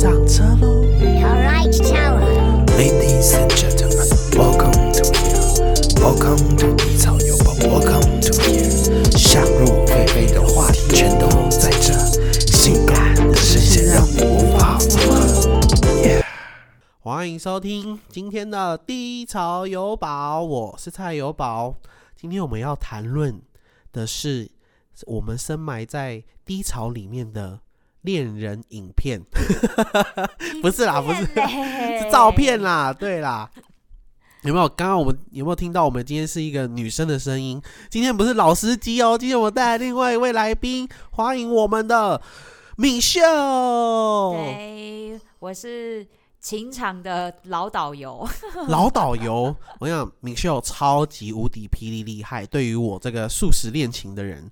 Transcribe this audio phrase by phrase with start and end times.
[0.00, 0.82] 上车喽
[1.20, 5.44] Alright, tower.，Ladies and gentlemen, welcome to here,
[6.00, 9.18] welcome to 低潮有宝，welcome to here。
[9.18, 11.92] 想入非非的话题全都在这，
[12.50, 15.60] 性感的声线让你无法负荷。
[16.02, 16.24] Yeah
[17.00, 21.74] 欢迎收听今天的低潮有宝，我是蔡有宝。
[22.16, 23.42] 今天我们要谈论
[23.92, 24.50] 的是
[25.06, 27.60] 我们深埋在低潮里面的
[28.02, 29.20] 恋人影片，
[30.62, 33.50] 不是啦，不是是照片啦，对啦。
[34.42, 34.66] 有没有？
[34.70, 35.84] 刚刚我们有没有听到？
[35.84, 37.60] 我们今天是一个女生的声音。
[37.90, 42.18] 今天不是老司机哦，今天我们带来另外一位来宾，欢迎我们的
[42.78, 43.20] 敏秀。
[44.32, 46.06] 对，我是
[46.40, 48.26] 情场的老导游。
[48.68, 52.46] 老导游，我跟你讲，米秀超级无敌霹雳厉害。
[52.46, 54.50] 对于我这个素食恋情的人，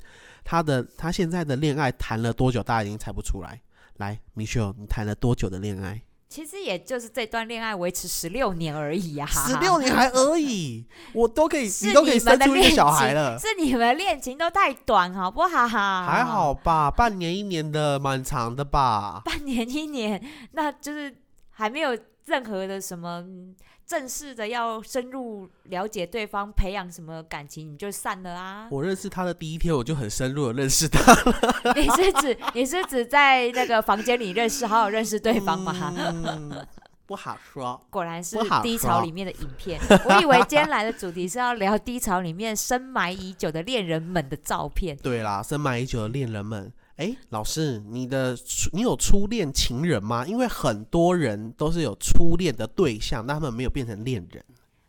[0.48, 2.62] 他的他现在的恋爱谈了多久？
[2.62, 3.60] 大家已经猜不出来。
[3.98, 6.00] 来，米秀，你谈了多久的恋爱？
[6.26, 13.38] 其实也就是这段恋爱维持十六年而已呀、啊，十六年还而已，我都可以，是你都可以生出一个小孩了。
[13.38, 15.68] 是你们恋情都太短，好不好？
[15.68, 19.20] 还好，吧，半年一年的蛮长的吧。
[19.26, 20.18] 半年一年，
[20.52, 21.14] 那就是
[21.50, 21.90] 还没有
[22.24, 23.54] 任何的什么嗯
[23.88, 28.68] 正式的要深入了解对方，培养什么感情，你就散了啊。
[28.70, 31.00] 我认识他的第一天，我就很深入的认识他。
[31.74, 35.94] 你是指你是指在那个房间里认识，好好认识对方吗？
[35.96, 36.66] 嗯
[37.06, 37.82] 不好说。
[37.88, 39.80] 果然是好低潮里面的影片。
[40.04, 44.94] 我以为今天来的主题是要聊低潮里面深埋已久的恋人们的照片。
[44.98, 50.26] 对啦，深埋已久的恋人们，哎，老师，你的初你有初恋情人吗？
[50.26, 54.44] 因为很多人都是有初恋的对象，但他们没有变成恋人。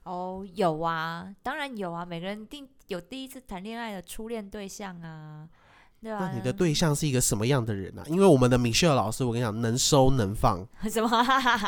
[0.06, 5.48] 哦，有啊，当然有啊，每个人定有第一次谈恋爱的初恋对象啊，
[6.02, 6.32] 对啊。
[6.32, 8.02] 那你的对象是一个什么样的人啊？
[8.08, 11.10] 因为我们的米歇尔老师，我跟你讲，能收能放， 什么？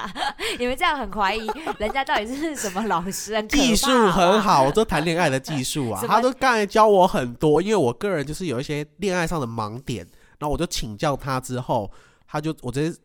[0.57, 3.39] 你们这样很怀疑人家到底是什么老师？
[3.43, 10.07] 技术很好，我 都谈恋爱的技术啊他都刚才教我很多，因为我个人就是有一些恋爱上的盲点，
[10.41, 11.89] 然后我就请教他之后，
[12.25, 12.99] 他就我直接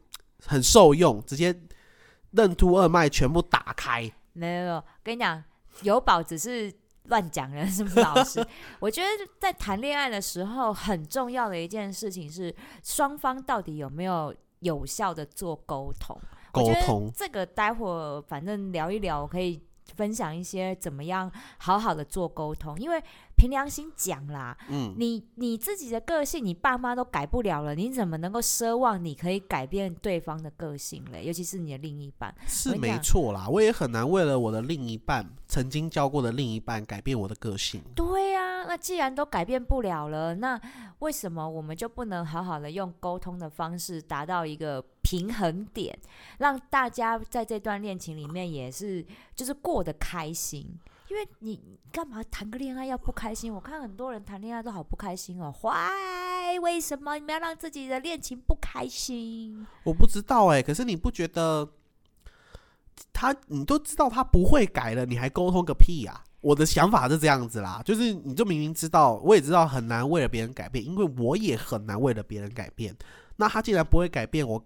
[0.47, 1.55] 很受用，直接
[2.31, 4.11] 任督二脉全部打开。
[4.33, 5.45] 没有，跟你讲，
[5.83, 6.73] 有宝只是
[7.05, 8.43] 乱讲人，是不是老师？
[8.81, 9.09] 我觉得
[9.39, 16.19] 在谈恋爱的时候，很重要的一件事情是双方到底有没有有效的做沟通。
[16.53, 19.63] 沟通这个待会儿反正聊一聊，可以
[19.95, 23.03] 分享一些怎么样好好的做沟通，因为
[23.37, 31.23] 凭良心讲啦，嗯，你你自己的个性，你爸妈都改不了了，你怎么能够奢望你可以改变对方的个性嘞？
[31.25, 32.35] 尤其是你的另一半。
[32.47, 37.83] 是没错啦，我也很难为了我的另一半，曾经交过的另一半改变我的个性。
[37.95, 40.61] 对那既然都改变不了了，那
[41.01, 45.99] 为什么我们就不能好好的用沟通的方式达到一个平衡点，
[46.39, 50.79] 让大家在这段恋情里面也是就是过得开心？
[51.09, 53.55] 因为你你干嘛谈个恋爱要不开心？
[53.55, 56.59] 我看很多人谈恋爱都好不开心哦，why？
[56.61, 59.65] 为什么你们要让自己的恋情不开心？
[59.85, 61.69] 我不知道哎、可是你不觉得
[63.13, 72.95] 他你都知道他不会改了，你还沟通个屁呀、我的想法是这样子啦，就是你就明明知道，我也知道很难为了别人改变，因为我也很难为了别人改变。
[73.37, 74.63] 那他既然不会改变，我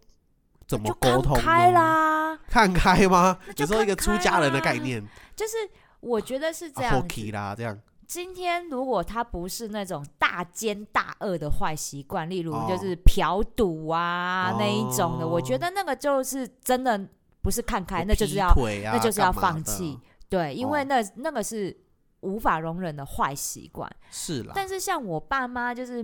[0.67, 3.39] 怎么就沟通开啦，看开吗？
[3.57, 5.03] 有时候一个出家人的概念，
[5.35, 5.55] 就是
[6.01, 7.05] 我觉得是这啊样子。
[7.05, 7.79] OK 啦，这样。
[8.07, 12.67] 今天如果他不是那种大奸大恶的坏习惯，例如哦。
[12.69, 14.57] 就是嫖赌啊、哦。
[14.59, 17.01] 那一种的，我觉得那个就是真的
[17.41, 18.53] 不是看开，有那就是要
[18.93, 19.99] 那就是要放弃。
[20.31, 21.77] 对，因为哦那、那个是
[22.21, 23.91] 无法容忍的坏习惯。
[24.11, 26.03] 是啦，但是像我爸妈，就是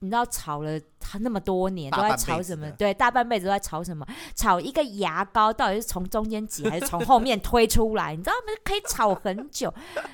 [0.00, 2.70] 你知道吵了他那么多年，都在吵什么？
[2.72, 4.06] 对，大半辈子都在吵什么？
[4.34, 8.14] 吵一个牙膏到底是从中间挤还是从后面推出来？
[8.14, 8.52] 你知道吗？
[8.64, 9.72] 可以吵很久。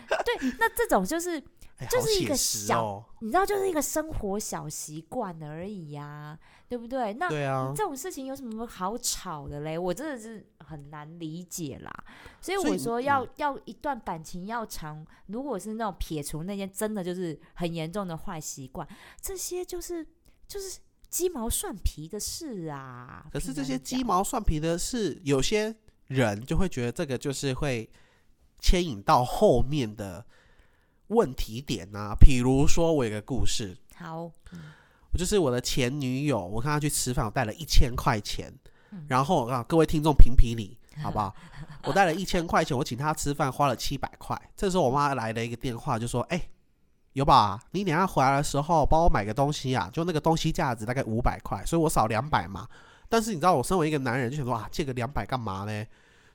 [0.09, 1.43] 对，那这种就是
[1.79, 7.13] 哎就是一个小哦，你知道，就是一个生活小习惯而已呀、对不对？
[7.15, 9.77] 那对啊这，种事情有什么好吵的嘞？
[9.77, 11.93] 我真的是很难理解啦。
[12.41, 18.87] 所以我说要、嗯要一段感情要长，如果是那种撇除那些真的就是很严重的坏习惯，
[19.21, 20.07] 这些就是
[20.47, 20.79] 就是
[21.09, 23.27] 鸡毛蒜皮的事啊。
[23.33, 25.75] 可是这些鸡毛蒜皮的事，有些
[26.07, 27.91] 人就会觉得这个就是会
[28.61, 30.25] 牵引到后面的
[31.09, 34.23] 问题点呢、比如说，我有个故事，好，
[35.13, 38.53] 我就是我的前女友，我跟她去吃饭，我带了一千块钱，
[38.91, 41.35] 嗯然后啊，各位听众评评理， 好不好？
[41.85, 44.41] 我带了一千块钱，我请她吃饭，花了七百块。
[44.57, 46.41] 这时候我妈来了一个电话，就说：“哎、
[47.13, 47.61] 有吧？
[47.73, 52.67] 你等下回来的时候帮我买个东西啊，就那个东西价值大概五百块，所以我少两百嘛。
[53.09, 55.87] 但是你知道，我身为一个男人，就想说啊，借个两百干嘛呢？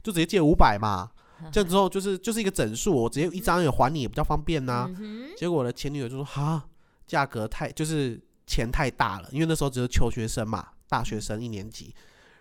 [0.03, 1.09] 就直接借五百嘛。
[1.51, 6.63] 这样之后就是就是一个整数，我直接一张也还你也比较方便呐、嗯，结果我的前女友就说哈，
[7.07, 11.93] 价格太就是钱太大了，因为那时候只是求学生嘛，大学生一年级，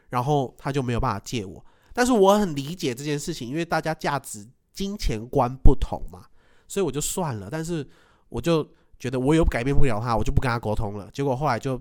[0.09, 1.65] 然后他就没有办法借我。
[1.93, 6.27] 但是我很理解这件事情，因为大家价值金钱观不同嘛，
[6.69, 7.49] 所以我就算了。
[7.51, 7.87] 但是
[8.29, 8.67] 我就
[8.99, 11.11] 觉得我有改变不了他，我就不跟他沟通了。
[11.13, 11.81] 结果后来就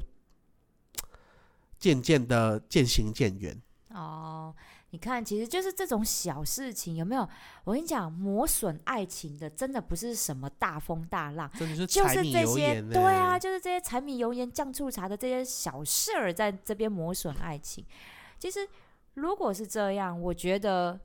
[1.77, 3.61] 渐渐的渐行渐远。
[3.93, 4.53] 哦，
[4.91, 7.27] 你看，其实就是这种小事情，有没有？
[7.65, 17.85] 我跟你讲，磨损爱情的，真的不是什么大风大浪，是就是这些，对啊，就是这些柴米油盐酱醋茶的这些小事儿，在这边磨损爱情。
[18.39, 18.65] 其实，
[19.15, 20.97] 如果是这样，我觉得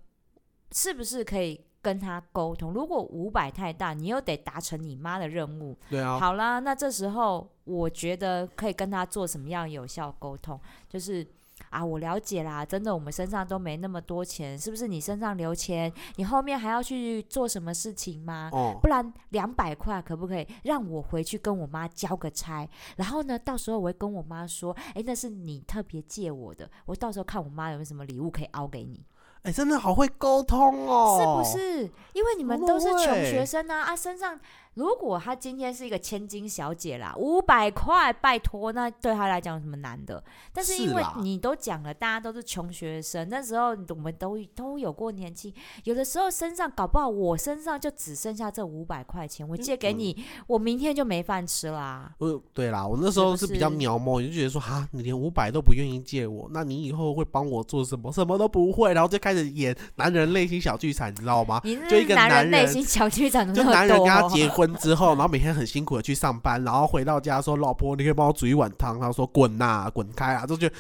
[0.71, 2.73] 是不是可以跟他沟通？
[2.73, 11.27] 如果五百太大，你又得达成你妈的任务，对啊，好啦，那这时候我觉得可以跟他做什么样有效沟通，就是。
[11.73, 14.87] 啊，我了解啦，真的，我们身上都没那么多钱，是不是？
[14.87, 18.51] 你身上留钱，你后面还要去做什么事情吗？
[18.53, 22.69] 哦，不然两百块可不可以让我回去跟我妈交个差？
[22.97, 29.07] 然后呢，到时候我会跟我妈说，哎，那是你特别借我的，我到时候看我妈有没有什么礼物可以凹给你，
[29.43, 31.59] 哎、真的好会沟通哦，是不？
[31.59, 31.91] 是？
[32.13, 34.39] 因为你们都是穷学生啊，啊，身上
[34.75, 40.23] 如果她今天是一个千金小姐啦，五百块，拜托，那对她来讲有什么难的？
[40.53, 45.55] 但是因为你都讲了，大家都是穷学生，那时候我们都都有过年纪，
[45.85, 52.15] 有的时候身上搞不好我身上就只剩下这五百块钱，我借给你，我明天就没饭吃啦。
[52.19, 58.11] 呃，对啦，我那时候是比较是渺茫，就觉得说哈，你连五百都不愿意借我，那你以后会帮我做什么？
[58.13, 61.61] 什么都不会，然后就开始演男人内心小剧场，你知道吗？
[61.65, 70.77] 你就一个男男人内心小剧场就男人跟他结婚之后，然后每天很辛苦的去上班，然后回到家说：“老婆，你可以帮我煮一碗汤。”他说：“滚呐、滚开啊！”就觉得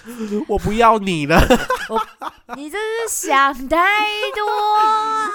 [0.48, 1.40] 我不要你了。
[2.56, 3.78] 你这是想太
[4.34, 4.44] 多，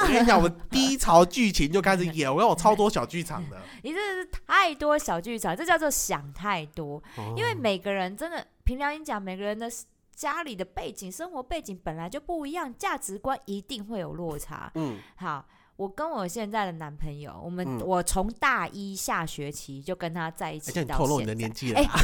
[0.01, 3.57] 我跟你讲，我低潮剧情就开始演，我有超多小剧场的。
[3.83, 7.01] 你这是太多小剧场，这叫做想太多。
[7.35, 9.67] 因为哦每个人真的凭良心讲，每个人的
[10.15, 14.71] 家里的背景、生活背景本来就不一样，价值观一定会有落差。
[14.75, 15.43] 嗯，好，
[15.77, 17.81] 我跟我现在的男朋友，我们、嗯。
[17.85, 21.79] 我从大一下学期就跟他在一起到透露你的现在年纪了。
[21.79, 22.01] 哎啊，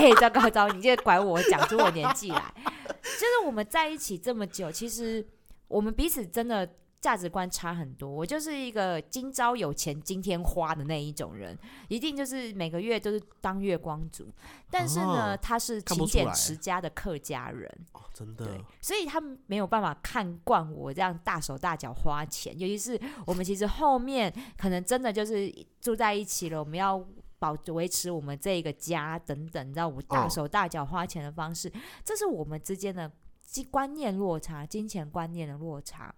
[0.00, 2.54] 对，糟糕糟，你这拐我讲出我年纪来，
[3.02, 5.24] 就是我们在一起这么久，其实
[5.68, 6.68] 我们彼此真的
[7.06, 8.10] 价值观差很多。
[8.10, 11.56] 我就是一个今朝有钱今天花的那一种人，
[11.86, 14.28] 一定就是每个月都是当月光族。
[14.68, 25.48] 但是呢，哦他是勤俭持家的客家人，哦，真对的，，所以他们没有办法看惯我这样大手大脚花钱，尤其是我们其实后面可能真的就是
[25.80, 27.00] 住在一起了，我们要
[27.38, 31.72] 保维持我们这个家等等，你知道我大哦手大脚花钱的方式，
[32.04, 33.08] 这是我们之间的
[33.70, 36.12] 观念落差、金钱观念的落差。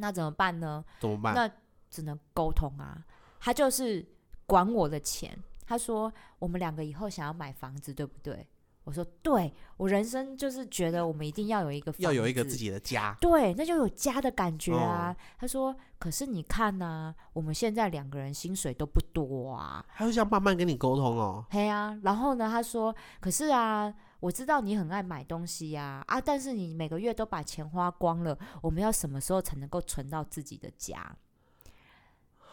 [0.00, 0.84] 那怎么办呢？
[0.98, 1.34] 怎么办？
[1.34, 1.50] 那
[1.90, 3.04] 只能沟通啊。
[3.38, 4.04] 他就是
[4.46, 8.46] 管我的钱，他说我们两个以后想要买房子，对不对？
[8.84, 13.14] 我说对，我人生就是觉得我们一定要有一个要有一个自己的家。
[13.20, 15.14] 对，那就有家的感觉啊。
[15.14, 21.44] 哦他说：“可是你看呐、我们现在两个人薪水都不多啊，他就这样慢慢跟你沟通哦。
[21.50, 21.96] 嘿啊。
[22.02, 31.16] 然后呢，他说：可是啊，我知道你很爱买东西呀、啊，但是你每个月都把钱花光了，我们要什么时候才能够存到自己的家？”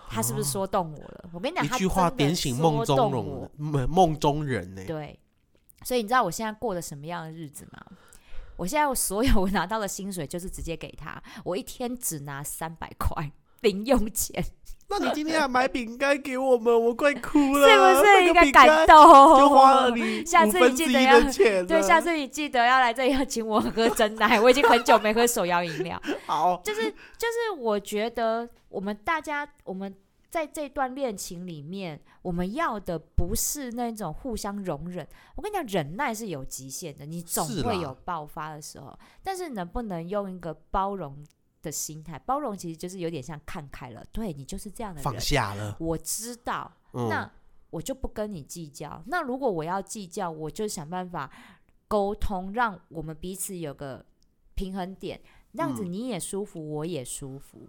[0.09, 1.29] 他是不是说动我了？
[1.33, 4.81] 我跟你讲，一句话点醒梦中人，梦梦中人呢。
[4.85, 5.19] 对，
[5.83, 7.85] 所以你知道我现在过的什么样的日子吗？
[8.55, 14.41] 我现在我所有 我拿到的薪水就是直接给他，我一天只拿三百块零用钱，
[14.89, 18.95] 那你今天还买饼干给我们，我快哭了，是不是那应该感动？
[19.39, 21.19] 就花了你 下次你记得要。
[21.65, 26.01] 对，下次你记得要来这里要请我喝真奶，我已经很久没喝手摇饮料。
[26.25, 29.93] 好，就是就是，我觉得我们大家我们。
[30.29, 35.07] 在这段恋情里面，我们要的不是那种互相容忍。
[35.35, 38.93] 我跟你讲，忍耐是有极限的，你总会有爆发的时候。
[39.23, 41.25] 但是能不能用一个包容
[41.67, 42.17] 的心态？
[42.19, 45.75] 包容其实就是有点像看开了，对你就是这样的放，下了。
[45.79, 47.31] 我知道，嗯，那
[47.69, 49.03] 我就不跟你计较。
[49.07, 51.29] 那如果我要计较，我就想办法
[51.87, 54.05] 沟通，让我们彼此有个
[54.55, 55.19] 平衡点，
[55.53, 57.67] 这样子嗯你也舒服，我也舒服。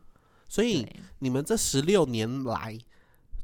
[0.48, 0.86] 所以，
[1.18, 2.78] 你们这十六年来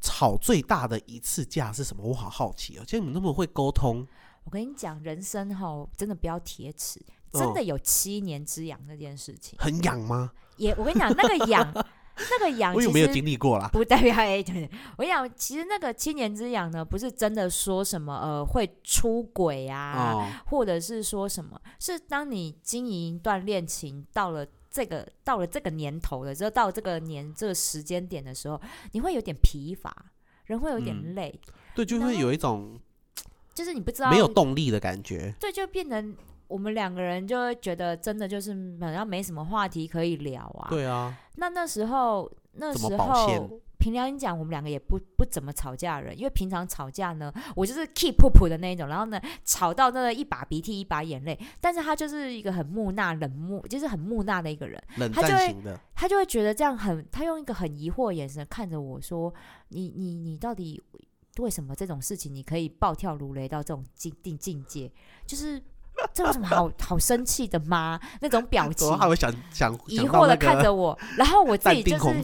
[0.00, 2.02] 吵最大的一次架是什么？
[2.02, 2.82] 我好好奇哦。
[2.84, 4.06] 其实你们那么会沟通，
[4.44, 6.98] 我跟你讲，人生哈真的不要铁齿，
[7.34, 9.58] 真哦的有七年之痒这件事情。
[9.58, 10.32] 很痒吗？
[10.56, 11.70] 也我跟你讲，那个痒
[12.30, 13.68] 那个痒其我有没有经历过啦？
[13.72, 14.38] 不代表哎，
[14.96, 28.60] 我跟你讲，其实那个七年之痒呢，不是真的说什么呃会出轨啊，哦，或者是说什么，是当你经营一段恋情到了这个到了这个年头的时候，到这个年这个时间点的时候，
[28.92, 29.92] 你会有点疲乏，
[30.44, 31.40] 人会有点嗯累，
[31.74, 32.78] 对，就会后有一种
[33.52, 35.34] 就是你不知道没有动力的感觉。
[35.40, 36.16] 对，就变成
[36.48, 40.68] 我们两个人就会觉得真的就是好像没什么话题可以聊啊。
[40.70, 43.60] 对啊，那那时候那时候。
[43.76, 59.30] 凭良心讲，我们两个也不不怎么吵架的人，因为平常吵架呢，我就是 keep up 的那一种，然后呢，吵到那个一把鼻涕一把眼泪，但是他就是一个很木讷、冷漠，就是很木讷的一个人，冷他就会战型的，他就会觉得这样很，他用一个很疑惑的眼神看着我说
[59.68, 60.82] ：“你你你到底
[61.36, 64.90] 为什么这种事情你可以暴跳如雷到这种境境境界？
[65.26, 65.62] 就是
[66.14, 68.00] 这有什么好 好生气的吗？
[68.20, 72.22] 那种表情怎么，还会想想疑惑的看着我，然后我自己就是？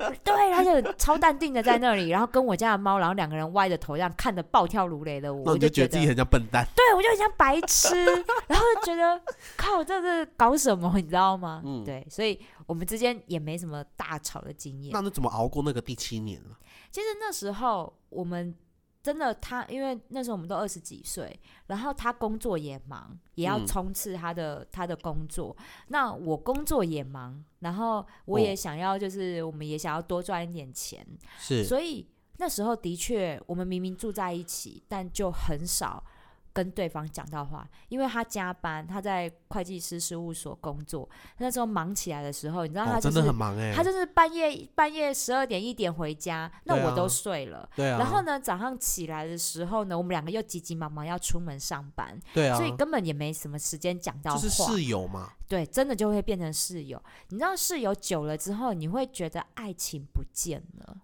[0.24, 6.66] 对，他就超淡定的在那里，然后跟我家的猫，然后两个人歪着头这样看着暴跳如雷的我，我就觉得自己很像笨蛋。
[6.74, 8.06] 对，我就很像白痴，
[8.48, 9.20] 然后就觉得
[9.58, 11.60] 靠，这是搞什么，你知道吗？
[11.66, 15.02] 嗯对，所以我们之间也没什么大吵的经验那。
[15.02, 16.56] 你怎么熬过那个第七年了？
[16.90, 18.54] 其实那时候我们
[19.02, 23.66] 真的他，因为那时候我们都二十几岁，然后他工作也忙，也要嗯。
[23.66, 25.56] 冲刺他的、他的工作。
[25.88, 28.54] 那我工作也忙，然后我也哦。
[28.54, 31.06] 想要，就是我们也想要多赚一点钱，
[31.38, 31.64] 是。
[31.64, 36.04] 所以那时候的确，我们明明住在一起，但就很少
[36.52, 43.72] 跟对方讲到话，因为他加班，他在会计师事务所工作，那时候忙起来的时候，你知道他哦，真就是、的很忙哎。
[43.74, 47.68] 他就是半夜半夜十二点一点回家，那我都睡了。
[47.76, 54.40] 对啊，然后呢，早上起来的时候呢，我们两个又急急忙忙要出门上班，对啊，所以根本也没什么时间讲到话。
[54.40, 55.30] 就是室友嘛。
[55.46, 57.02] 对，真的就会变成室友。
[57.28, 60.96] 你知道室友久了之后，你会觉得爱情不见了。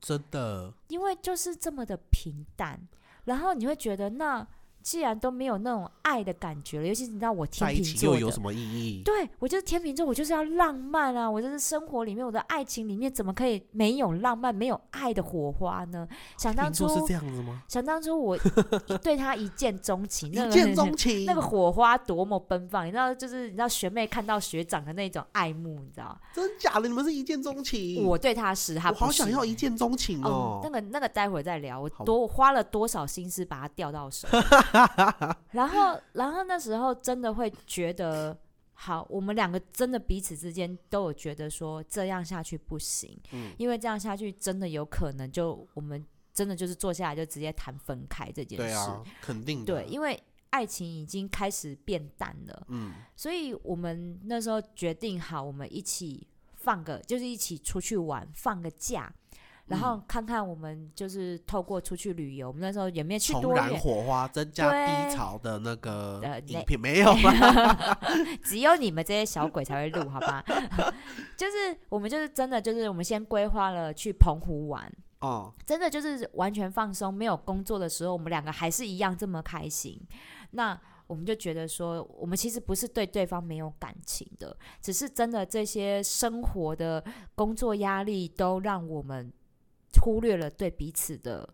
[0.00, 2.88] 真的，因为就是这么的平淡，
[3.24, 4.46] 然后你会觉得，那
[4.82, 9.02] 既然都没有那种爱的感觉了，尤其是你知道我天在一起秤座有什么意义？
[9.04, 11.30] 对我就是天秤座，我就是要浪漫啊！
[11.30, 16.06] 我就是生活里面，我的爱情里面怎么可以没有浪漫、没有爱的火花呢？
[16.38, 17.62] 想当初是这样子吗？
[17.68, 18.38] 想当初我
[19.02, 26.88] 对他一见钟情， 那个一见钟情，那个火花多么奔放，你知道，就是你知道学妹看到学长的那种爱慕，你知道，真假的？
[26.88, 28.04] 你们是一见钟情？
[28.04, 30.60] 我对他是，他我好是想要一见钟情哦哦，。
[30.64, 34.26] 那个那个待会儿再聊，我好多我花了多少心思把他钓到手，
[35.52, 38.36] 然后然后那时候真的会觉得，
[38.72, 43.52] 好，我们两个真的彼此之间都有觉得说这样下去不行，嗯。
[43.58, 49.66] 因为这样下去真的有可能就我们真的就是坐下来就直接谈分开这件事，对啊，肯定的。
[49.66, 59.12] 对，因为爱情已经开始变淡了，嗯，所以我们那时候决定好，我们一起放个，就是一起出去玩，放个假，
[59.70, 63.80] 然嗯后看看我们就是透过出去旅游，我们那时候有没有去重燃远？
[63.80, 67.32] 火花，增加低潮的那个呃影片没有吗。
[68.42, 70.44] 只有你们这些小鬼才会录，好吧？
[71.38, 80.00] 就是我们就是真的就是我们先规划了去澎湖玩，哦，真的就是完全放松，没有工作的时候，我们两个还是一样这么开心。
[80.50, 87.04] 那我们就觉得说，我们其实不是对对方没有感情的，只是真的这些生活的
[87.36, 89.32] 工作压力都让我们
[90.00, 91.48] 忽略了对彼此的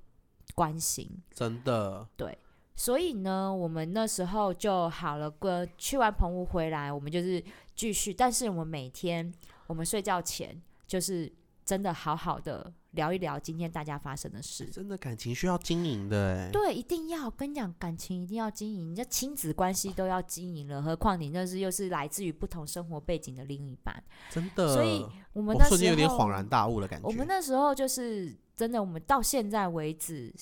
[0.55, 1.11] 关心。
[1.35, 2.39] 真的，对
[2.75, 7.43] 所以呢，我们那时候就好了，过去完澎湖回来，我们就是
[7.75, 9.33] 继续，但是我们每天
[9.67, 11.33] 我们睡觉前就是
[11.67, 14.67] 真的好好的聊一聊今天大家发生的事。
[14.67, 16.51] 真的感情需要经营的哎。
[16.53, 24.01] 对，一定要跟你讲，感情一定要经营，你这亲子关系都要经营了，何况你那是又是来自于不同生活背景的另一半。
[24.31, 27.09] 真的，所以我们那时候瞬间有点恍然大悟的感觉。
[27.09, 30.33] 我们那时候就是真的，我们到现在为止，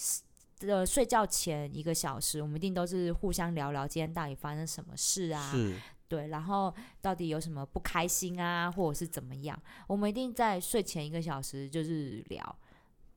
[0.60, 5.74] 呃，睡觉前一个小时，我们一定都是互相聊聊今天到底发生什么事啊，是
[6.08, 12.58] 对，然后到底有什么不开心啊，或者是怎么样，我们一定在睡前一个小时就是聊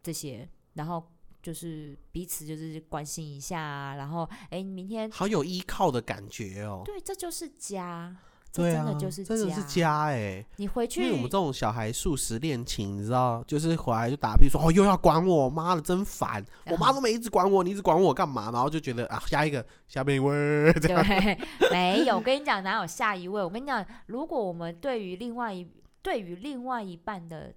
[0.01, 6.81] 这些，然后就是彼此就是关心一下啊，然后哎，明天好有依靠的感觉哦。
[6.85, 8.15] 对，这就是家，
[8.57, 10.43] 这对啊，真的就是真的是家哎。
[10.55, 18.49] 你回去因为我们这种小孩素食恋情，你知道，就是回来就打屁说哦又要管我，妈的真烦， 我妈都没一直管我，你一直管我干嘛？
[18.51, 20.33] 然后就觉得啊下一个下面一位
[20.81, 21.37] 这样，对，
[21.71, 22.15] 没有。
[22.15, 23.43] 我跟你讲，哪有下一位？
[23.43, 25.69] 我跟你讲，如果我们对于另外一
[26.01, 27.53] 对于另外一半的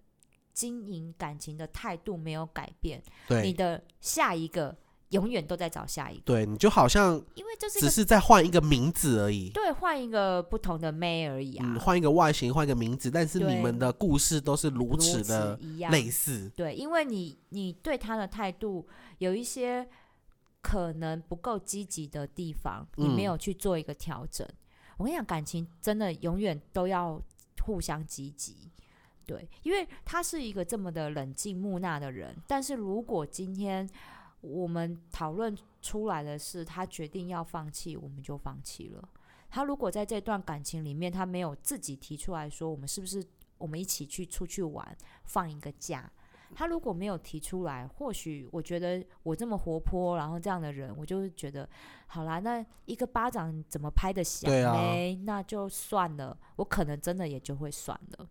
[0.52, 3.02] 经营感情的态度没有改变，
[3.42, 4.76] 你，的下一个
[5.10, 9.50] 永远都在找下一个，对，你就好像因为就是一个只是在换一个名字而已。
[9.50, 15.90] 对换一个不同的妹而已啊，嗯，换一个外形，换一个名字，但是你们的故事都是如如此的一样。
[15.90, 16.50] 类似。
[16.56, 18.86] 对，因为你你对他的态度
[19.18, 19.88] 有一些
[20.62, 24.46] 可能不够积极的地方，你没嗯有去做一个调整。
[24.96, 27.20] 我跟你讲，感情真的永远都要
[27.64, 28.70] 互相积极。
[29.26, 33.88] 对，因为他是一个这么的冷静木讷的人，但是如果今天
[34.40, 39.08] 我们讨论出来的是他决定要放弃，我们就放弃了。
[39.50, 43.24] 他如果在这段感情里面，他没有自己提出来说，我们是不是
[43.58, 46.10] 我们一起去出去玩，放一个假？
[46.54, 51.68] 他如果没有提出来，或许我觉得我这么活泼，然后这样的人，我就会觉得，
[52.08, 55.14] 好啦，那一个巴掌怎么拍得响对啊呢？
[55.24, 58.28] 那就算了，我可能真的也就会算了。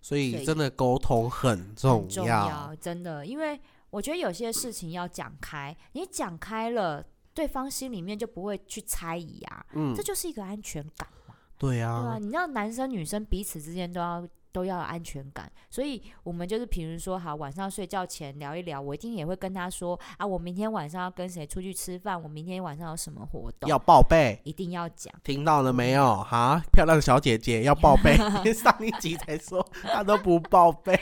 [0.00, 14.26] 所以真的沟通很重很重要，真的，因为我觉得有些事情要讲开，你讲开了，对方心里面就不会去猜疑啊，嗯这，就是一个安全感嘛，对对啊，啊，你知道男生女生彼此之间都要。
[14.52, 24.40] 都要有安全感，所以我们就是，比如说，好，晚上睡觉前聊一聊，我一定也会跟他说啊，我明天晚上要跟谁出去吃饭，我明天晚上有什么活动，要报备。
[24.44, 25.12] 一定要讲。
[25.22, 26.22] 听到了没有？
[26.22, 28.16] 哈，漂亮的小姐姐要报备。
[28.54, 30.98] 上一集才说她都不报备，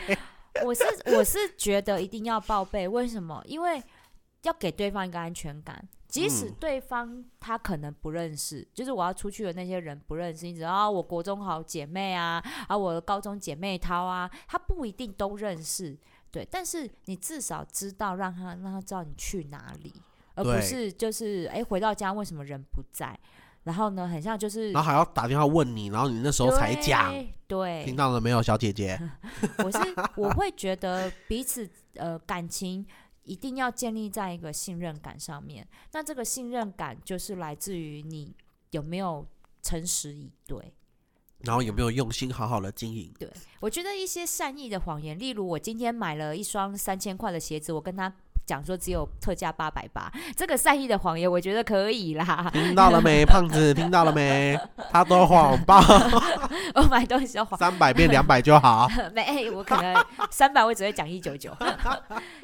[0.65, 0.85] 我是
[1.17, 3.43] 我是觉得一定要报备，为什么？
[3.47, 3.83] 因为
[4.43, 15.97] 要给对方一个安全感，即使嗯对方他可能不认识，就是我要出去的那些人不认识，你知道啊，我国中好姐妹啊，啊，我的高中姐妹涛啊，他不一定都认识，
[16.31, 19.93] 对，但是你至少知道让他让他知道你去哪里，
[20.35, 23.19] 而不是就是哎、回到家为什么人不在，
[23.65, 27.13] 然后呢，很像就是然后还要打电话问你，然后你那时候才讲。
[27.13, 28.99] 对，对听到了没有，小姐姐？
[29.65, 29.79] 我是
[30.17, 32.87] 我会觉得彼此呃感情
[33.25, 35.67] 一定要建立在一个信任感上面。
[35.93, 38.35] 那这个信任感就是来自于你
[38.71, 39.27] 有没有
[39.63, 40.75] 诚实以对。
[41.41, 43.13] 然后有没有用心好好的经营？
[43.19, 43.31] 对
[43.61, 48.11] 我觉得一些善意的谎言，例如我今天买了一双三千块的鞋子，我跟他
[48.47, 52.51] 讲说只有特价八百八，这个善意的谎言我觉得可以啦。
[52.53, 53.73] 听到了没， 胖子？
[53.73, 54.59] 听到了没？
[54.91, 55.81] 他都谎报，
[56.77, 58.89] 我买东西要谎三百变两百就好。
[59.15, 61.57] 没，我可能三百，我只会讲一九九，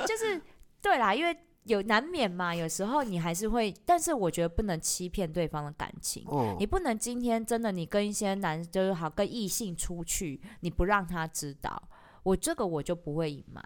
[0.06, 0.40] 就是
[0.80, 6.24] 对啦，因为有难免嘛，有时候你还是会，但是我觉得不能欺骗对方的感情。
[6.26, 11.82] 哦你，不能今天真的你跟一些男就是好跟异性出去，你不让他知道，
[12.22, 13.62] 我这个我就不会隐瞒。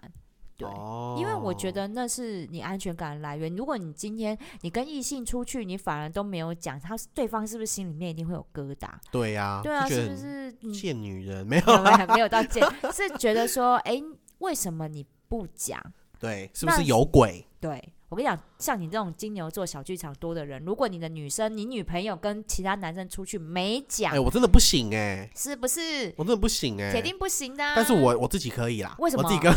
[0.57, 3.53] 对，哦因为我觉得那是你安全感的来源。
[3.55, 8.89] 如果你今天你跟异性出去，你反而都没有讲，他对方是不是心里面一定会有疙瘩？
[9.11, 10.71] 对呀，对啊，是不是？
[10.73, 11.83] 贱女人没有？
[11.83, 14.01] 没有没有到贱， 是觉得说，哎、
[14.39, 15.81] 为什么你不讲？
[16.19, 17.45] 对，是不是有鬼？
[17.59, 26.91] 对我跟你讲，像你这种金牛座小剧场多的人，如果你的女生、你女朋友跟其他男生出去没讲，哎，我真的不行哎，是不是我真的不行哎。
[26.91, 29.51] 铁定不行的啊、但是我我自己可以啦，为什么我自己跟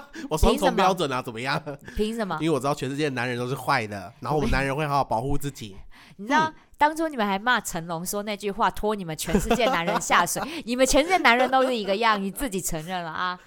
[0.30, 1.62] 我双重标准啊，怎么样？
[1.96, 2.48] 凭什么因？
[2.48, 5.76] 为我知道全世界的男人都是坏的，然后我们男人会好好保护自己。
[6.16, 13.38] 你知道、当初你们还骂成龙说那句话拖你们全世界男人下水， 你们全世界男人都是一个样，你自己承认了啊。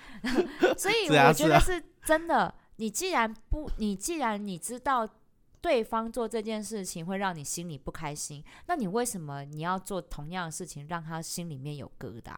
[0.77, 2.53] 所以我觉得是是真的。
[2.77, 5.07] 你既然不，你既然你知道
[5.61, 12.33] 对方做这件事情会让你心里不开心，那你为什么你要做同样的事情让他心里面有疙瘩？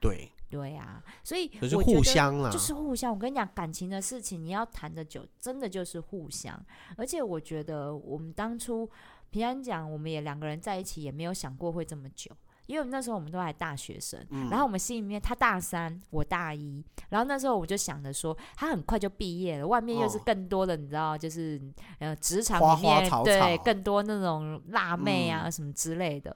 [0.00, 2.50] 对，对啊，所以就是互相啦。
[2.50, 3.10] 就是互相。
[3.10, 6.62] 我跟你讲，感情的事情你要谈的久，真的就是互相。
[6.98, 8.86] 而且我觉得我们当初
[9.30, 12.30] 平安讲，我们也两个人在一起，也没有想过会这么久。
[12.66, 21.60] 因为那时候我们都还大学生，嗯然后我们心里面他大三，我大一，然后那时候我就想着说，他很快就毕业了，外面又是哦更多的，你知道，就是
[21.98, 26.34] 呃职场里花花面草对更多那种辣妹啊、嗯什么之类的，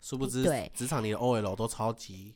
[0.00, 2.34] 殊不知对职场里的 OL 都超级，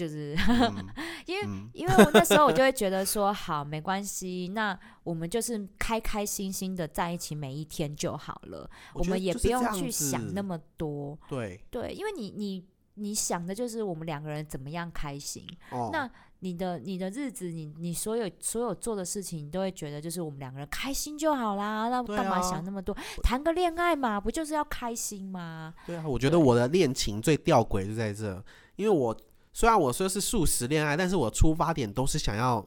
[0.00, 0.86] 就是嗯
[1.26, 11.18] 因为嗯因为我那时候我就会觉得说，好，没关系，那我们就是开开心心的在一起每一天就好了，我们也不用去想那么多。
[11.28, 15.90] 对对，因为你你你想的就是我们两个人怎么样开心，哦。
[15.92, 16.10] 那
[16.42, 22.96] 你的你的日子，你你所有所有做的事情，你都会觉得就是我们两个人开心就好啦，那干嘛啊想那么多？
[23.22, 25.74] 谈个恋爱嘛，不就是要开心吗？
[25.86, 28.42] 对啊，我觉得我的恋情最吊诡就在这，
[28.76, 29.14] 因为我
[29.52, 32.66] 虽然我说是素食恋爱，但是我出发点都是想要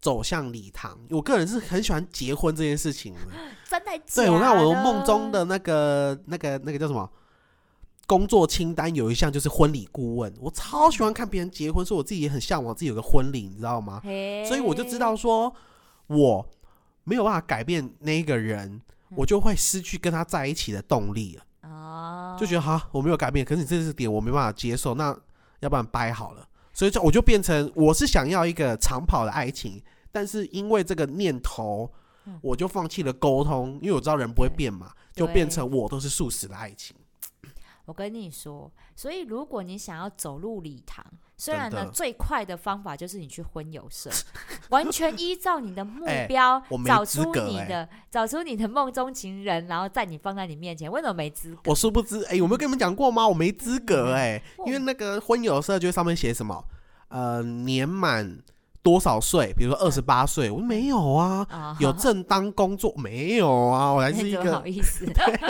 [0.00, 0.98] 走向礼堂。
[1.10, 3.20] 我个人是很喜欢结婚这件事情的。
[3.68, 4.02] 真的假的？
[4.14, 7.08] 对，我看我梦中的那个、那个、那个叫什么
[8.06, 14.00] 工作清单有一项就是婚礼顾问，我超喜欢看别人结婚，所以我自己也很向往自己有个婚礼，你知道吗？
[14.46, 15.54] 所以我就知道说，
[16.08, 16.46] 我
[17.04, 18.80] 没有办法改变那一个人，
[19.16, 25.16] 我就会失去跟他在一起的动力了，哦，就觉得哈我没有改变，可是你这是点我没办法接受，那
[25.62, 31.90] 要不然掰好了，所以就我就变成我是想要一个长跑的爱情，但是因为这个念头
[32.26, 36.94] 嗯，我就放弃了沟通，因为我知道人不会变嘛，就变成我都是素食的爱情。
[37.84, 41.04] 我跟你说，所以如果你想要走入礼堂，
[41.36, 44.08] 虽然呢最快的方法就是你去婚友社，
[44.70, 51.60] 完全依照你的目哎标、找出你的、找出你的梦中情人，然后在你放在你面前，为什么没资格？
[51.70, 53.26] 我殊不知，哎、我没有跟你们讲过吗？
[53.26, 56.64] 我没资格哎、哦因为那个婚友社就会上面写什么，
[57.08, 58.38] 呃，年满
[58.82, 62.92] 多少岁，比如说二十八岁，我说没有啊，啊，有正当工作？
[62.96, 65.06] 没有啊，我还是一 那怎么好个，意思？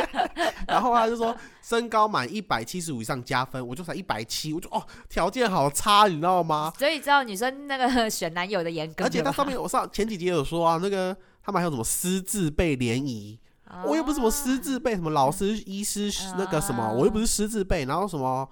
[0.69, 6.73] 然后他就说身高满一百七十五以上加分，我就才一百七，我就哦条件好差，你知道吗？
[6.79, 13.39] 所以知道女生那个选男友的严格，而且他上面我上前几集有说啊，那个他们还有什么师字辈联谊，
[13.85, 18.49] 我又不是什么师字辈，什么老师、医师那个什么，啊我又不是师字辈，然后什么，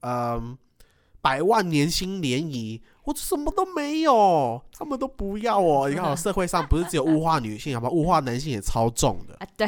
[0.00, 0.56] 嗯、
[1.22, 5.88] 百万年薪联谊，我什么都没有，他们都不要哦。
[5.88, 9.36] 你看，哦社会上不是只有物化女性，好吧，物化男性也超重的。
[9.36, 9.66] 啊，对，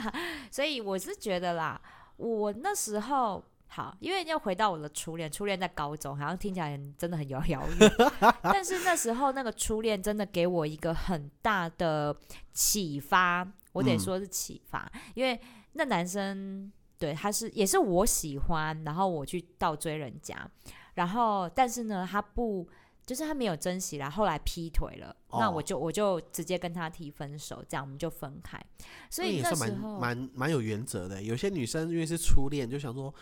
[0.50, 1.78] 所以我是觉得啦，
[2.16, 7.92] 我那时候好，因为要回到我的初恋，初恋在高中，好像听起来真的很遥遥远，
[8.42, 12.16] 但是那时候那个初恋真的给我一个很大的
[12.54, 15.38] 启发，我得嗯说是启发，因为
[15.72, 16.72] 那男生
[17.04, 20.48] 对他是也是我喜欢，然后我去倒追人家，
[20.94, 22.66] 然后但是呢，他不。
[23.06, 28.58] 就是他没有珍惜啦，后来劈腿了，那哦我就我就直接跟他提分手，这样我们就分开。
[29.10, 31.22] 所以是蛮候蛮蛮有原则的。
[31.22, 33.14] 有些女生因为是初恋，就想说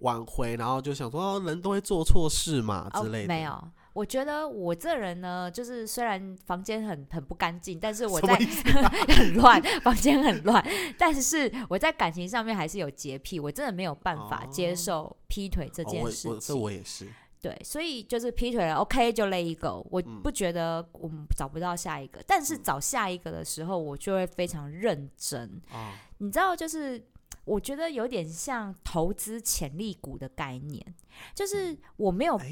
[0.00, 3.24] 挽回，然后就想说哦，人都会做错事嘛之类的。
[3.24, 3.28] 哦。
[3.28, 8.34] 没有，我觉得我这人呢，就是虽然房间很很不干净，但是我在
[9.16, 10.62] 很乱，房间很乱，
[10.98, 16.30] 但是我在感情上面还是有洁癖，我真的没有办法接受劈腿这件事情。
[16.30, 17.08] 我这我也是。
[17.40, 19.86] 对，所以就是劈腿了，OK 就 let it go。
[19.90, 25.60] 我嗯不觉得我们找不到下一个，但是找下一个的时候，我就会非常认真。
[25.70, 27.06] 啊，你知道，就是
[27.44, 30.82] 我觉得有点像投资潜力股的概念，
[31.34, 32.50] 就是我没有哎、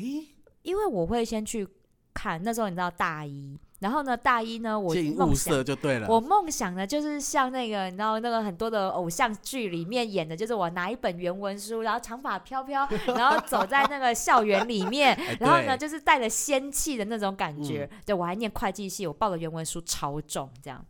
[0.63, 1.67] 因为我会先去
[2.15, 6.07] 看，那时候你知道大一，然后呢，大一呢，我梦想色就对了。
[6.09, 17.89] 我梦想呢，就是像那个你知道那个很多的偶像剧里面演的，就是我拿一本原文书，然后长发飘飘， 然后走在那个校园里面，哎然后呢，就是带着仙气的那种感觉。
[17.91, 20.85] 嗯对我还念会计系，我报的原文书超重，这样。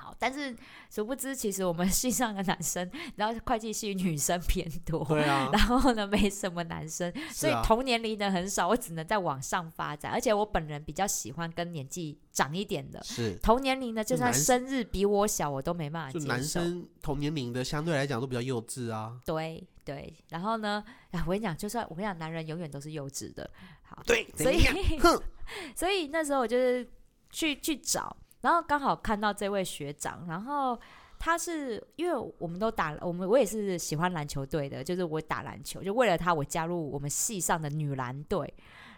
[0.00, 0.56] 好，但是
[0.90, 10.10] 殊不知，其实我们 系上的男生，然后会计系女生偏多，对啊，然后呢，没什么男生，所以同年龄的很少，我只能在往上发展。
[10.10, 13.36] 而且我本人比较喜欢跟年纪长一点的，是。
[13.42, 16.24] 同年龄的，就算生日比我小，我都没办法接受。
[16.24, 19.20] 就男生同年龄的相对来讲都比较幼稚啊。
[19.26, 23.50] 对对，然后呢，哎，我跟你讲，就算我跟你讲，男人永远都是幼稚的。
[23.82, 24.64] 好，对，所以
[24.98, 25.20] 哼，
[25.74, 26.88] 所以那时候我就是
[27.30, 30.78] 去去找，然后刚好看到这位学长，然后
[31.18, 38.54] 他是因为我们都打，我们我也是喜欢篮球队的，就是我打篮球，就为了他，我加入我们系上的女篮队。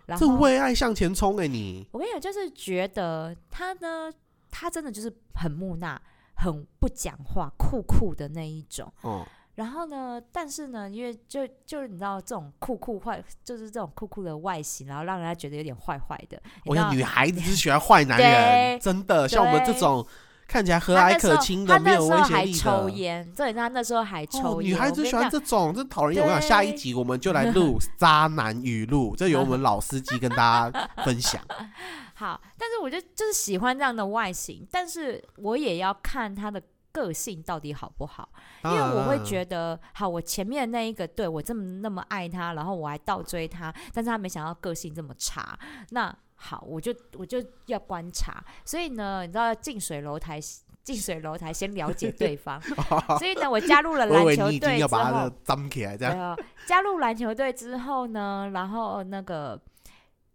[0.07, 4.12] 然这后为爱向前冲哎、你我跟你讲，就是觉得他呢，
[4.50, 6.00] 他真的就是很木讷，
[6.35, 8.92] 很不讲话，酷酷的那一种。
[9.02, 9.24] 哦，
[9.55, 16.41] 然后呢，但是呢，因为就就是你知道这种酷酷坏，就是这种酷酷的外形，然后让人家觉得有点坏坏的。
[16.65, 20.07] 我想女孩子是喜欢坏男人，真的，像我们这种
[20.49, 22.59] 看起来和蔼可亲的、没有威胁力的。
[22.59, 24.62] 抽烟，重点是他那时候还抽。
[24.62, 26.25] 女孩子喜欢这种，这讨人厌。
[26.25, 31.43] 我想下一集我们就来录 渣男语录，这由我们老司机跟大家 分享。
[32.15, 38.28] 好，但是我就就是喜欢这样的外形，但是我也要看他的个性到底好不好，
[38.64, 45.59] 因为我会，觉得，好，我前面那一个对我这么那么爱他，然后我还倒追他，但是他没想到个性这么差，
[45.90, 50.40] 那好，我就我就要观察，所以呢，你知道近水楼台。
[50.85, 52.61] 近水楼台，先了解对方。
[53.16, 59.57] 所以呢，我加入了篮球队之后张起来，这样加入篮球队之后呢，然后那个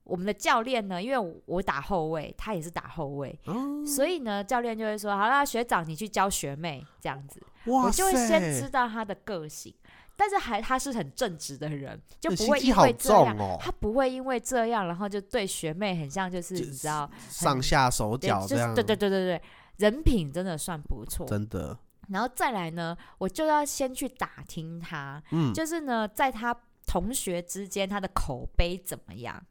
[0.07, 9.73] 我们的教练呢，因为我我打后卫，他也是打后卫，哦所以呢，教练就会说：“好啦，学长你去教学妹这样子。”哇我就会先知，道他的个性，
[10.15, 19.41] 但是还他是很正直的人，就不会因为这样，哦，他不会因为这样，然后就对学妹很像，就是你知道，上下手对脚这样，就是对对对对对，
[19.77, 21.25] 人品真的算不错。
[21.27, 21.77] 真的，
[22.09, 29.43] 然后再来呢，我就要先去打听他，嗯，就是呢，在他同学之间，他的口碑怎么样？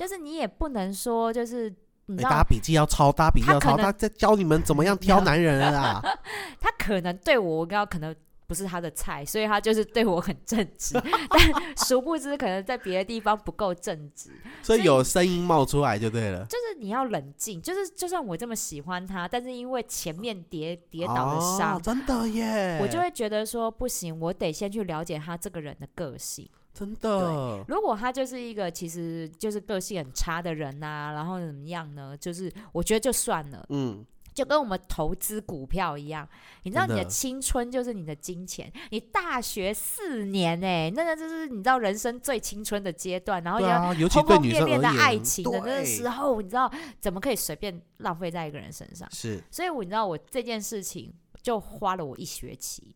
[0.00, 1.68] 就是你也不能说，就是
[2.06, 6.00] 你哎知道，大家笔记要抄，大家笔记要抄，他他在教你们怎么样挑男人啊。
[6.58, 14.30] 他可能对我，我刚可能不是他的菜，所以他就是对我很正直， 但殊不知可能在别的地方不够正直。
[14.62, 16.46] 所以有声音冒出来就对了。
[16.46, 26.48] 就是你要冷静，就是就算我这么喜欢他，但是因为前面跌跌倒的伤，哦，真的耶，我就会觉得说不行，我得先去了解他这个人的个性。
[26.72, 32.16] 真的，如果他就是一个其实就是个性很差的人呐、然后怎么样呢？
[32.16, 36.26] 就是我觉得就算了，嗯，就跟我们投资股票一样，
[36.62, 49.06] 你知道你的青春就是你的金钱，你大学四年哎、那个就是你知道人生最青春的阶段，然后要轰轰对女生烈烈的爱情的那个时候，你知道怎么可以随便浪费在一个人身上？
[49.10, 49.42] 是。
[49.50, 52.94] 所以我你知道我这件事情就花了我一学期，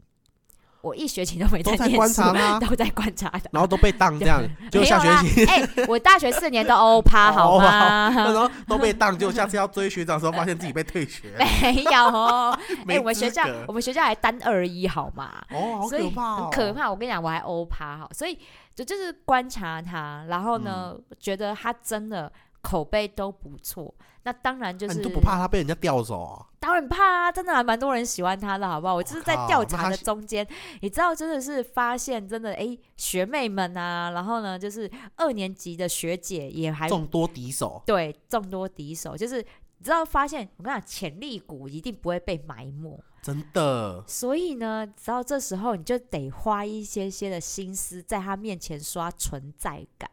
[0.84, 3.40] 我一学期都没 都在观察他都在观察他。
[3.50, 8.10] 然后都被当这样，就下学期， 哎、我大学四年都欧趴好哦吗？
[8.14, 15.30] 然后都被当，就下次要追学长的时候，发现自己被退学了，没有哦，哎、没我们学校我们学校还单二一好吗？
[15.50, 16.72] 哦，好可怕，很可。
[16.74, 16.90] 怕。
[16.90, 18.38] 我跟你讲，我还欧趴好，所以
[18.74, 23.94] 就就是观察他，然后呢，嗯觉得他真的口碑都不错。
[24.24, 26.46] 那当然就是那你都不怕他被人家调走啊？
[26.58, 28.94] 当然怕啊，真的还蛮多人喜欢他的，好不好？
[28.94, 30.46] 我就是在调查的中间，
[30.80, 50.10] 你知道，真的是发现真的哎、学妹们啊，然后呢，就是二年级的学姐也还众多敌手，对众多敌手，就是你知道发现，我跟你讲，潜力股一定不会被埋没，真的所以呢，只要这时候你就得花一些些的心思在他面前刷存在感。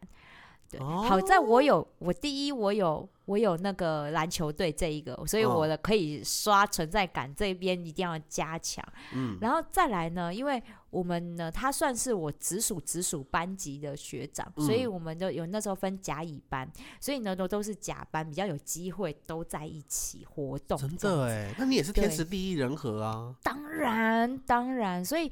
[0.70, 8.84] 对，哦好在我有我第一我有我有那个篮球队这一个，所以哦我的可以刷存在感这边一定要加强。
[9.14, 20.76] 嗯，然后再来呢，因为我们呢，他算是我直属直属班级的学长，嗯所以我们就有那时候分甲乙班，所以呢都都是甲班，比较有机会都在一起活动。
[20.76, 25.30] 真的哎，那你也是天对时地利人和啊，当然，当然，所以，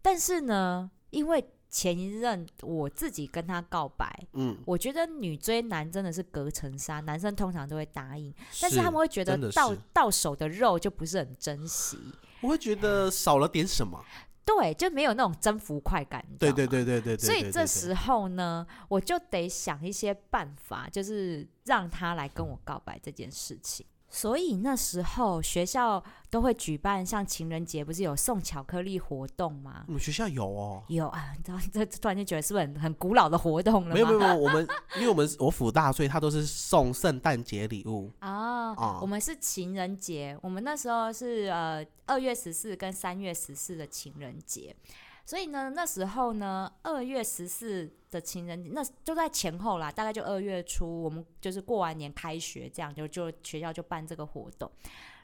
[0.00, 11.96] 但是呢，因为前一任我自己跟他告白，嗯，我觉得女追男真的是隔层纱，男生通常都会答应，但是是他们会觉得到到手的肉就不是很珍惜，
[12.42, 14.04] 我会觉得少了点什么，
[14.44, 23.86] 对，就没有那种征服快感，对对对对对对，所以这时候呢，我就得想一些办法，就是让他来跟我告白这件事情。
[24.14, 29.84] 所以那时候学校都会举办像情人节，不是有送巧克力活动吗？
[29.88, 30.82] 我们学校有哦。
[30.88, 33.94] 有啊，你知道这突然间觉得是不是很很古老的活动了吗？
[33.94, 38.12] 没有没有没有，我们因为我们 我辅大，所以他都是送圣诞节礼物。
[38.18, 44.76] 啊，啊我们是情人节，我们那时候是呃二月十四跟三月十四的情人节，
[45.24, 54.70] 所以呢那时候呢二月十四的情人节，那就在前后啦，大概就二月初，我们就是过完年开学这样，就就学校就办这个活动。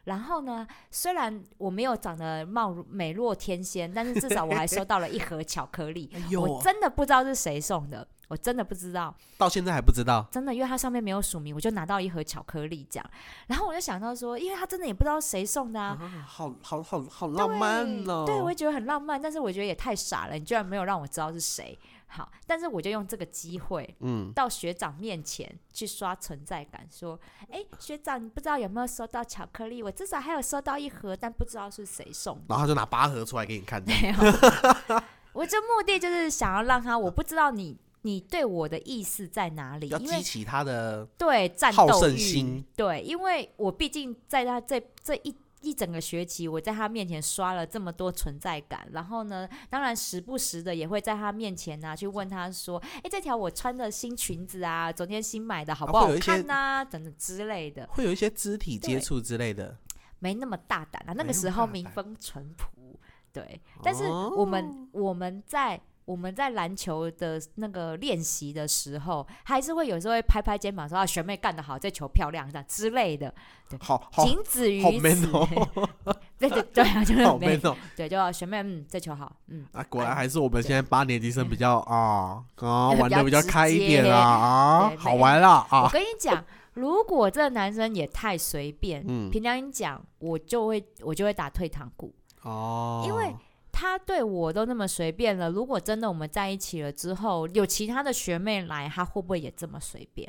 [0.05, 6.11] 然后呢，虽然我没有长得貌美若天仙，但是至少我还收到了一盒巧克力。
[6.15, 9.15] 哎我，真的不知道是谁送的，我真的不知道。
[9.37, 10.27] 到现在还不知道。
[10.31, 13.11] 真的，因为它上面没有署名，我就拿到一盒巧克力这样。
[13.47, 18.25] 然后我就想到说，因为他真的也不知道谁送的啊，啊，好好好好浪漫哦！
[18.27, 21.79] 对，我也觉得很浪漫，但是我觉得也太傻了，你居然没有让我知道是谁。
[22.11, 27.21] 好，但是我就用这个机会嗯，到学长面前去刷存在感，说
[27.53, 29.83] ：“哎，学长，你不知道有没有收到巧克力？
[29.83, 33.83] 我至少还有收到一盒，但不知道是谁送的。”然后他就拿八盒出来给你看。
[33.83, 34.15] 没有，
[35.35, 37.77] 我这目的就是想要让他，我不知道你
[38.09, 59.77] 你对我的意思在哪里，要激起他的对战好胜斗欲心，对，因为我毕竟在他这这一一整个学期，我在他面前刷了这么多存在感，然后呢，当然时不时的也会在他面前呢、去问他说：“哎，这条我穿的新裙子啊，昨天新买的，好不好看呐、等等之类的，会有一些肢体接触之类的。
[60.21, 61.13] 没那么大胆啊。
[61.13, 62.99] 那个时候民风淳朴，
[63.33, 63.61] 对。
[63.83, 73.35] 但是我们、我们在我们在篮球的那个练习的时候，还是会有时候会拍拍肩膀说：“啊，学妹干得好，这球漂亮，这样之类的。”
[73.69, 74.99] 对好好仅止于好此。
[75.01, 75.77] man 哦，
[76.39, 77.77] 对对对啊，就是好没 man 哦！
[77.95, 85.91] 对，就要学妹，嗯，这球好，嗯，啊，果然还是我们现在八年级生比较 啊啊玩的 比较直开一点接啊啊，好玩啦我啊！
[85.93, 86.43] 跟你讲，
[86.73, 92.15] 如果这个男生也太随便，嗯凭良心讲，我就会我就会打退堂鼓。
[92.45, 93.35] 哦，因为
[93.81, 100.29] 他对我都那么随便了，如果真的我们在一起了之后，有其他的学妹来，他会不会也这么随便？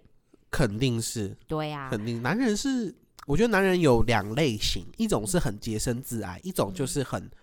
[0.52, 1.36] 肯定是。
[1.48, 2.94] 对呀、肯定，男人是
[3.26, 7.36] 我觉得男人有两类型，一种是很洁身自爱，一种嗯就是很就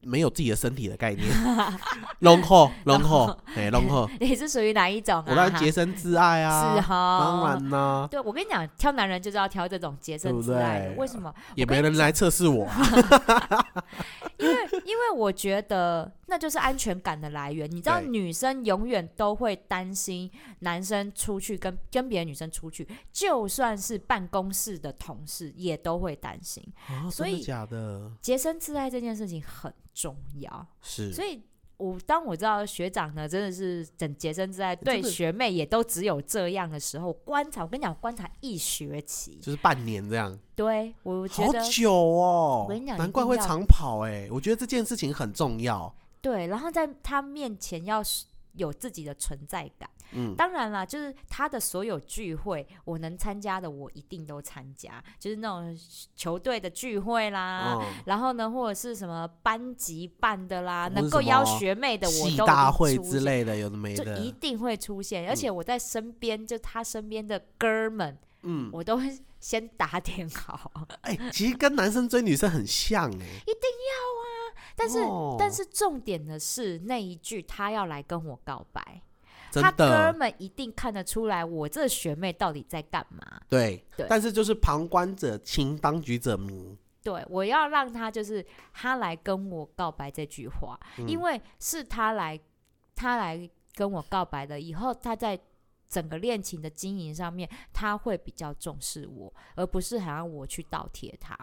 [0.00, 1.26] 没有自己的身体的概念，
[2.20, 5.24] 龙 后龙后哎龙后， 你是属于哪一种啊？
[5.28, 10.84] 我当然洁身自爱啊， 是哈，当然啦，对，我跟你讲，挑男人就是要挑这种洁身自爱的。
[10.86, 11.34] 对对为什么？
[11.54, 12.76] 也没人来测试我啊，
[14.38, 14.54] 因为
[14.84, 17.68] 因为我觉得那就是安全感的来源。
[17.70, 20.30] 你知道，女生永远都会担心
[20.60, 26.62] 男生出去跟跟别的女生出去，就算是办公室的同事也都会担心。
[26.88, 27.44] 啊所以？
[28.20, 31.42] 洁身自爱这件事情很重要，是，所以。
[31.78, 42.64] 我当我知道学长呢真的是整洁身自爱，对学妹也都只有这样的时候，观察我跟你讲，观察一学期，就是半年这样，对我觉好得久哦。
[42.66, 48.24] 我跟你讲，难怪会长跑哎，我觉得这件事情很重要，对，然后在他面前要是
[48.56, 49.88] 有自己的存在感。
[50.12, 55.76] 嗯，当然啦，就是他的所有聚会，我能参加的，我一定都参加，就是那种
[56.14, 57.74] 球队的聚会啦。
[57.74, 65.28] 哦然后呢，或者是什么班级办的啦，能够邀学妹的，我都一定大会之类的，有的没就的，一定会出现。
[65.28, 70.70] 而且我在身边，就他身边的哥们，嗯，我都会先打点好。
[71.00, 73.26] 哎，其实跟男生追女生很像哎，
[74.76, 79.02] 但是，哦但是重点的是那一句，他要来跟我告白。
[79.52, 83.40] 他哥们一定看得出来，我这学妹到底在干嘛。
[83.48, 92.38] 对对，但是就是旁观者清，当局者迷，对我要让他就是他来跟我告白这句话，嗯因为是他来
[92.94, 95.38] 他来跟我告白的，以后他在
[95.88, 101.34] 整个恋情的经营上面，他会比较重视我，而不是好像我去倒贴他。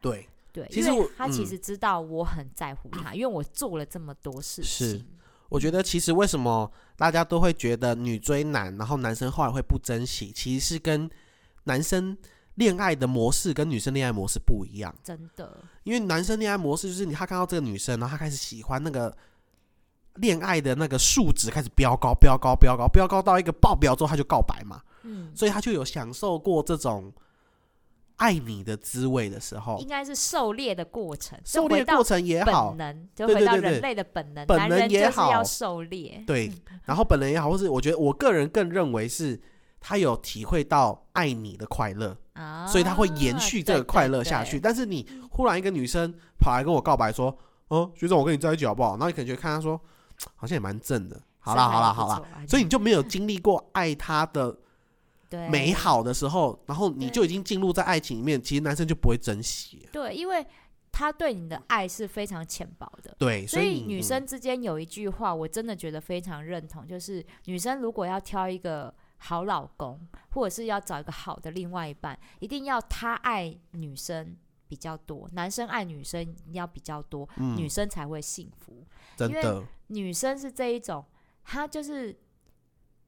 [0.00, 0.26] 对，
[0.56, 5.06] 对，其实我因为他其嗯实知道我很在乎他，因为我做了这么多事是情。
[5.50, 11.10] 我觉得其实为什么大家都会觉得女追男，然后男生后来会不珍惜，其实是跟
[11.64, 12.16] 男生
[12.54, 14.94] 恋爱的模式跟女生恋爱模式不一样。
[15.04, 19.14] 真的，因为男生恋爱模式就是你他看到这个女生，然后他开始喜欢那个
[20.14, 27.12] 恋爱的那个数值开始飙高、飙高、飙高、飙高到一个爆表之后，他就告白嘛，嗯，所以他就有享受过这种
[28.16, 36.24] 爱你的滋味的时候应，该是狩猎的过程，狩猎过程也好本，能，就回到人类的本能，本能也好要狩猎。
[36.26, 36.50] 对，
[36.84, 39.40] 然后本能也好，或是我觉得我个人更认为是
[39.80, 44.52] 他有体会到爱你的快乐，啊，所以他会延续这个快乐下去。
[44.52, 44.58] 对。
[44.58, 47.36] 对对但是你忽然一个女生跑来跟我告白说
[47.68, 49.78] ：“哦，学长，我跟你在一起好不好？”然后你可能就看他说，
[50.34, 51.20] 好像也蛮正的。
[51.38, 54.56] 好啦，好啦，好啦，啦所以你就没有经历过爱他的
[55.36, 59.88] 对美好的时候，然后你就已经进入在爱情里面，其实男生就不会珍惜。
[59.92, 60.46] 对，因为
[60.90, 63.14] 他对你的爱是非常浅薄的。
[63.18, 74.36] 对，所以女生之间有一句话，我真的觉得非常认同，就是女生如果要挑一个好老公，或者是要找一个好的另外一半，一定要他爱女生
[74.68, 78.86] 比较多，男生爱女生要比较多，嗯女生才会幸福。
[79.18, 81.04] 因为真的女生是这一种，
[81.44, 82.18] 她就是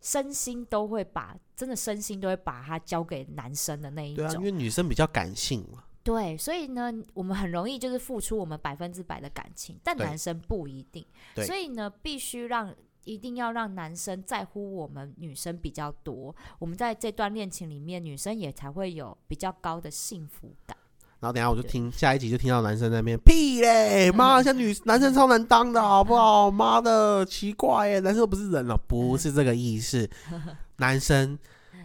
[0.00, 4.42] 身心都会把，真的身心都会把它交给男生的那一对啊，因。
[4.42, 5.84] 为女生比较感性嘛。
[6.04, 11.04] 对，所以呢，我们很容易就是付出我们百分之百的感情，但男生不一定。
[11.44, 12.72] 所以呢，必须让。
[13.04, 20.76] 一定要让男生在乎我们女生比较多，我们在这段恋情里面，女生也才会有比较高的幸福感。
[21.20, 26.48] 然后等下我就听下一集就听到男生在那边屁嘞，妈，像女男生超难当的好不好？
[26.50, 30.08] 妈的，奇怪耶，男生又不是人了，不是这个意思，
[30.76, 31.36] 男生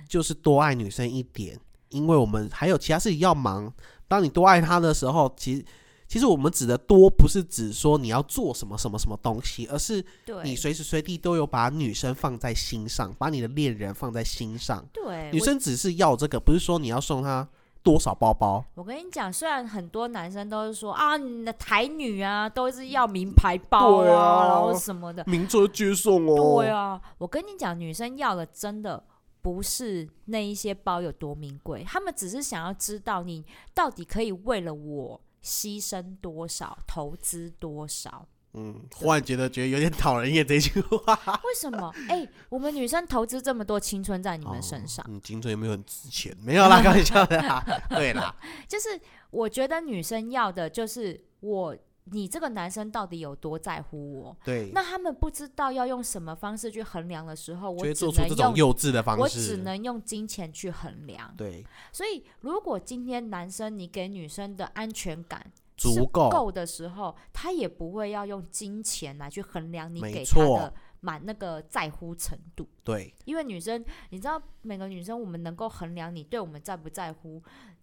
[0.08, 3.74] 就是多爱女生一点，因为我们还有其他事情要忙。
[4.08, 5.66] 当你多爱他的时候，其实
[6.08, 10.06] 其实我们指的多不是指说你要做什么什么什么东西，而是，
[10.44, 14.86] 你随时随地都有把女生放在心上，把你的恋人放在心上。
[14.94, 17.48] 对女生只是要这个，不是说你要送她
[17.84, 18.64] 多少包包。
[18.76, 25.24] 我跟你讲，虽然很多男生都是说啊，你的台女啊，都是要名牌包对啊然后什么的。
[25.28, 26.62] 名车接送哦。
[26.62, 29.04] 对啊，我跟你讲，女生要的真的
[29.42, 38.26] 不是那一些包有多名贵，他们只是想要知道你到底可以为了我牺牲多少，投资多少。
[38.54, 41.14] 嗯，忽然觉得觉得有点讨人厌这句话。
[41.44, 41.92] 为什么？
[42.08, 46.36] 哎、我们女生投资这么多青春在你你们身上，你青春有没有很值钱？
[46.42, 47.64] 没有啦， 开玩笑的啦。
[47.90, 48.36] 对啦，
[48.68, 49.00] 就是
[49.32, 54.38] 我觉得女生要的就是我，你这个男生到底有多在乎我？
[54.44, 59.58] 对，那他们不知道要用什么方式去衡量的时候，就会我只能做出这种用幼稚的方式我只式。
[59.58, 61.34] 能用金钱去衡量。
[61.36, 72.68] 对，所以，如果今天男生你给女生的安全感足够够的时候，他也不会要用金钱来去衡量你给他的满那个在乎程度。
[72.84, 77.42] 对，因为女生，你知道，每个女生我们能够衡量你对我们在不在乎，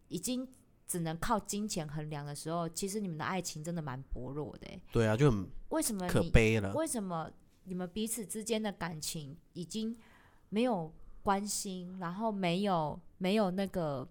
[0.09, 0.49] 已经
[0.87, 4.81] 只能靠金钱衡量的时候，其实你们的爱情真的蛮薄弱的、欸。
[4.93, 6.73] 对啊，就很为什么可你悲了。
[6.75, 7.31] 为什么
[7.65, 9.97] 你们彼此之间的感情已经
[10.49, 14.09] 没有关心，然后没有没有那个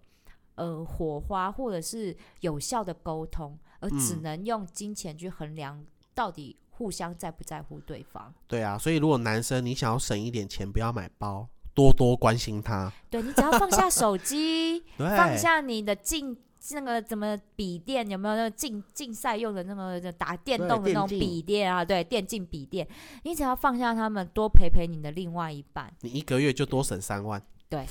[0.54, 8.32] 呃火花，或者是有效的沟通，而只嗯能用金钱去衡量到底互相在不在乎对方？
[8.46, 12.92] 对啊，所以如果男生你想要省一点钱，不要买包，多多关心他。
[13.10, 16.36] 对你只要放下手机， 放下你的竞
[16.72, 21.82] 那个怎么笔电有没有那个竞竞赛用的那个打电动的那种笔电啊？
[21.82, 22.86] 对，电竞笔电，
[23.24, 25.90] 你只要放下他们，多陪陪你的另外一半。
[26.00, 27.42] 你一个月就多省三万。
[27.70, 27.86] 对，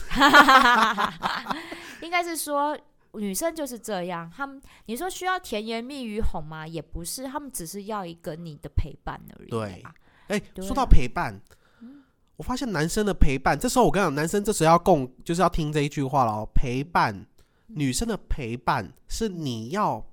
[2.04, 2.78] 应该是说
[3.14, 6.68] 女生就是这样，她们你说需要甜言蜜语哄吗？
[6.68, 9.94] 也不是，她们只是要一个你的陪伴而已、对啊。
[10.28, 11.42] 哎、对说到陪伴，
[12.38, 16.50] 我发现男生的陪伴，这时候我跟你讲，男生这时候要共，就是要听这一句话了哦。
[16.54, 17.26] 陪伴，
[17.68, 20.06] 女生的陪伴是你要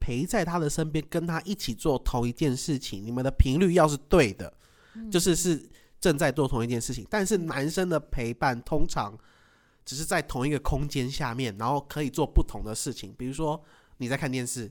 [0.00, 4.52] 陪在他的身边，跟他一起做同一件事情，你们的频率要是对的，
[5.10, 5.70] 就是是
[6.00, 7.06] 正在做同一件事情。
[7.08, 9.16] 但是男生的陪伴通常
[9.84, 13.62] 只是在同一个空间下面，然后可以做不同的事情，比如说
[13.98, 14.70] 你在看电视。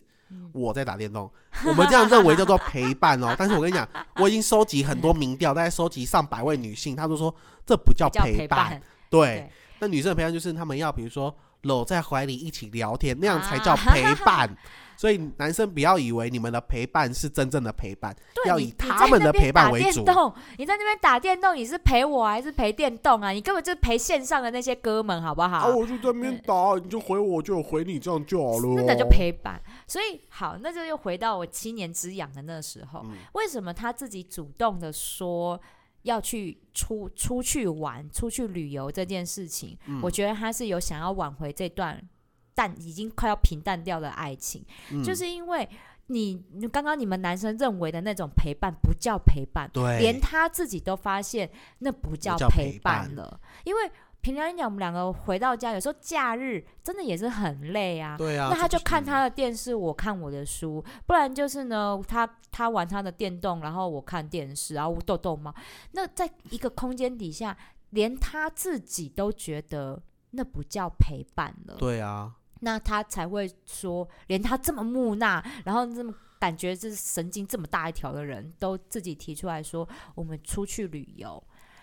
[0.52, 1.32] 我在打电动，
[1.64, 3.36] 我们这样认为叫做陪伴哦。
[3.38, 7.34] 但是我跟你讲，我已经收集很多民调，大概收集上百位女性，她都说
[7.64, 14.50] 这不叫叫陪伴，对对，那女生的陪伴就是她们要比如说搂在怀里一起聊天，那样才啊叫陪伴。
[14.96, 18.16] 所以男生不要以为你们的陪伴是真正的陪伴，
[18.46, 20.04] 要以他们的陪伴为主。
[20.04, 23.30] 电动，你在那边打电动，你是陪我还是陪电动啊？
[23.30, 25.58] 你根本就是陪线上的那些哥们，好不好？
[25.58, 28.74] 啊，我就在那边打，你就回我，就回你，这样就好了。
[28.76, 29.62] 那个就陪伴。
[29.88, 35.60] 所以好，那就又回到我七年之痒的那时候，嗯为什么他自己主动的说
[36.04, 39.78] 要去出出去玩、出去旅游这件事情？
[39.88, 42.02] 嗯我觉得他是有想要挽回这段
[42.56, 45.68] 淡已经快要平淡掉的爱情，嗯就是因为。
[46.08, 51.50] 你你刚刚你们男生认为的那种陪伴不叫陪伴，对，连他自己都发现
[51.80, 53.90] 那不叫叫陪陪伴伴了，因为
[54.20, 58.18] 平常讲我们两个回到家，有时候假日真的也是很累啊。
[58.18, 65.56] 对啊，那他就看他的电视，我看我的书，不然就是呢，他他玩他的电动，然后我看电视，然后逗逗猫。
[65.94, 67.58] 那在一个空间底下，
[67.92, 71.76] 连他自己都觉得那不叫陪伴了。
[71.78, 72.34] 对啊，
[72.64, 81.42] 那他才会说，连他这么木讷，然后这么感觉这是神经这么大一条的人，都自己提出来说，我们出去旅游。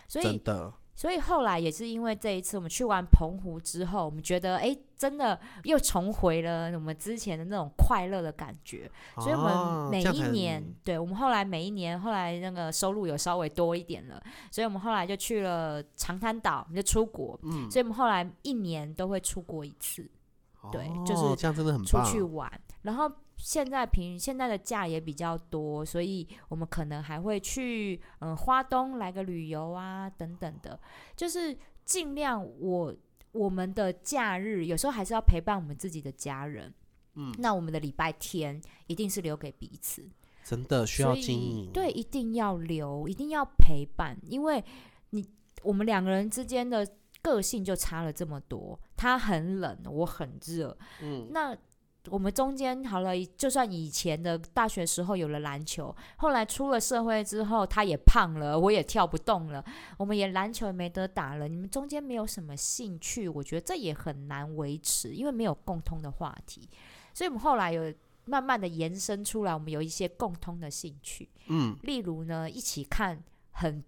[0.09, 8.91] 所以真，的，所以后来也是因为这一次我们去完澎湖之后，我们觉得，哎，真的又重回了我们之前的那种快乐的感觉。
[9.17, 14.21] 所以我啊们每一年，对我们后来每一年，后来那个收入有稍微多一点了，
[14.51, 17.39] 所以我们后来就去了长滩岛，我们就出国。
[17.45, 20.11] 嗯，所以我们后来一年都会出国一次。
[20.71, 21.97] 对哦就是这样真的很出。
[22.05, 22.51] 去玩，
[22.83, 30.79] 然后现在平现在的假也比较多，所以我们可能还会去嗯花东来个旅游啊等等的，
[31.17, 32.95] 就是尽量我
[33.33, 36.73] 我们的假日有时候还是要陪伴我们自己的家人，
[37.15, 40.07] 嗯，那我们的礼拜天一定是留给彼此，
[40.45, 41.71] 真的需要经营。
[41.73, 44.63] 对，一定要留，一定要陪伴，因为
[45.11, 45.27] 你
[45.63, 46.87] 我们两个人之间的
[47.23, 51.57] 个性就差了这么多，他很冷，我很热，嗯，那
[52.09, 59.63] 我们中间好了，就算以前的大学时候有了篮球，后来出了社会之后，他也胖了，我也跳不动了，
[59.99, 61.47] 我们也篮球也没得打了。
[61.47, 66.67] 你们中间没有什么兴趣，我觉得这也很难维持，因为没有共通的话题。
[67.13, 67.93] 所以我们后来有
[68.25, 73.85] 慢慢的延伸出来，我们有一些共通的兴趣，嗯，例如呢，一起看很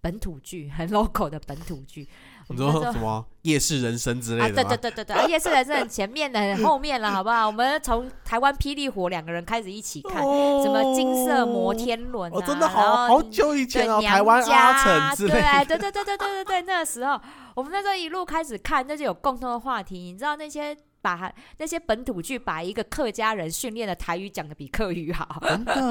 [0.00, 2.08] 本土剧、很 local 的本土剧。
[2.48, 4.76] 我 你说什么夜市人生之类的对？
[4.76, 7.46] 对对对对，夜市人生很前面的、很后面了，好不好？
[7.46, 15.64] 我们从台湾霹雳火两个人开始一起看，什么金色摩天轮啊，哦，真的好好久以前哦，对娘台湾家阿成之类的。
[15.64, 17.20] 对对对对对对对，那个时候
[17.54, 19.98] 我们那时候一路开始看，那就有共同的话题。
[19.98, 20.76] 你知道那些
[21.06, 25.82] 把那些本土剧把一个客家人训练的台语讲的比客语好，真的对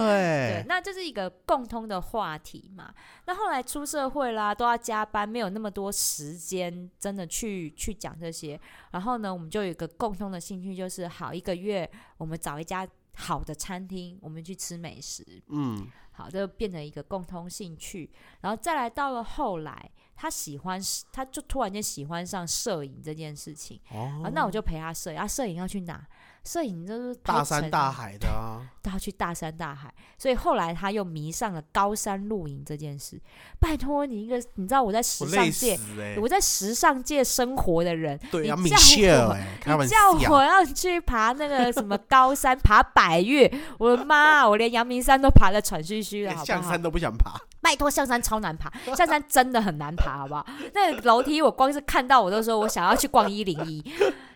[0.55, 2.93] 哎，，那这是一个共通的话题嘛。
[3.26, 8.59] 那后来出社会啦，都要加班，没有那么多时间真的去去讲这些。
[8.91, 12.86] 然后呢，我们就有一个共通的兴趣，就是好一个月我们找一家
[13.16, 15.26] 好的餐厅，我们去吃美食。
[15.47, 18.11] 嗯，好，这就变成一个共通兴趣。
[18.41, 20.80] 然后再来到了后来，他喜欢，
[21.11, 23.80] 他就突然间喜欢上摄影这件事情。
[23.91, 25.20] 哦啊，那我就陪他摄影。
[25.20, 26.07] 啊，摄影要去哪？
[26.45, 33.19] 摄影就是大山大海的啊， 都要去大山大海，所以后来他又迷上了高山露营这件事。
[33.59, 35.77] 拜托你一个，你知道我在时尚界，
[36.21, 44.47] 我在时尚界生活的人，对啊，你叫米歇尔我哎，开玩你叫，我要去爬那个什么高山，爬百越，我的妈啊！
[44.47, 46.79] 我连阳明山都爬得喘吁吁的，好不好象山？
[46.79, 47.33] 都不想爬。
[47.59, 50.45] 拜托，象山超难爬，象山真的很难爬，好不好？
[50.75, 53.83] 那个楼梯我光是看到我都说我想要去逛一零一，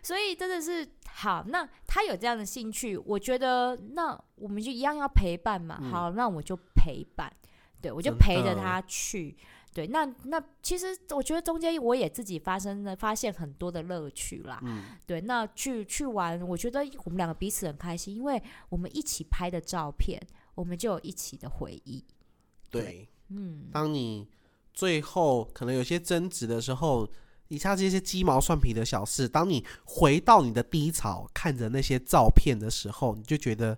[0.01, 0.84] 所以真的是
[1.20, 1.46] 好。
[1.48, 5.78] 那他有这样的兴趣，我觉得那我们就一样要陪伴嘛。
[5.82, 7.32] 嗯好，那我就陪伴，
[7.82, 9.36] 对我就真陪着他去。
[9.72, 14.60] 对，那那其实我觉得中间我也自己发生了发现很多的乐趣啦。
[14.64, 20.20] 嗯，对，那去去玩，我觉得我们两个彼此很开心，因为我们一起拍的照片，
[20.56, 22.04] 我们就有一起的回忆。
[22.70, 23.08] 对。
[23.32, 24.28] 嗯，当你
[24.74, 27.08] 最后可能有些争执的时候，
[27.50, 33.78] 以下这些鸡毛蒜皮的小事，当你回到你的低潮，看着那些照片的时候，你就觉得